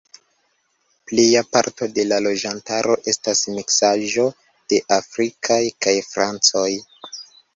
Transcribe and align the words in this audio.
Pleja 1.09 1.41
parto 1.57 1.87
de 1.97 2.05
la 2.11 2.17
loĝantaro 2.27 2.95
estas 3.13 3.43
miksaĵo 3.57 4.25
de 4.73 4.81
afrikaj 4.97 5.61
kaj 5.87 5.93
francoj. 6.09 6.67